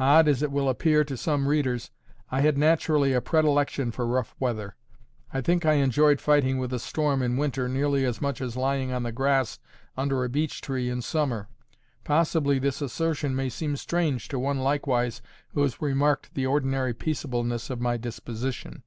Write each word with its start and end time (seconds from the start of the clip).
Odd 0.00 0.26
as 0.26 0.42
it 0.42 0.50
will 0.50 0.68
appear 0.68 1.04
to 1.04 1.16
some 1.16 1.46
readers, 1.46 1.92
I 2.32 2.40
had 2.40 2.58
naturally 2.58 3.12
a 3.12 3.20
predilection 3.20 3.92
for 3.92 4.08
rough 4.08 4.34
weather. 4.40 4.74
I 5.32 5.40
think 5.40 5.64
I 5.64 5.74
enjoyed 5.74 6.20
fighting 6.20 6.58
with 6.58 6.72
a 6.72 6.80
storm 6.80 7.22
in 7.22 7.36
winter 7.36 7.68
nearly 7.68 8.04
as 8.04 8.20
much 8.20 8.40
as 8.40 8.56
lying 8.56 8.90
on 8.90 9.04
the 9.04 9.12
grass 9.12 9.60
under 9.96 10.24
a 10.24 10.28
beech 10.28 10.62
tree 10.62 10.90
in 10.90 11.00
summer. 11.00 11.48
Possibly 12.02 12.58
this 12.58 12.82
assertion 12.82 13.36
may 13.36 13.48
seem 13.48 13.76
strange 13.76 14.26
to 14.30 14.38
one 14.40 14.58
likewise 14.58 15.22
who 15.50 15.62
has 15.62 15.80
remarked 15.80 16.34
the 16.34 16.44
ordinary 16.44 16.92
peaceableness 16.92 17.70
of 17.70 17.80
my 17.80 17.96
disposition. 17.96 18.82